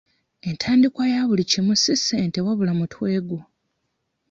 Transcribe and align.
Entandikwa 0.49 1.05
ya 1.13 1.21
buli 1.27 1.43
kimu 1.51 1.73
si 1.81 1.93
ssente 1.99 2.39
wabula 2.45 2.71
mutwe 2.79 3.09
gwo. 3.27 3.39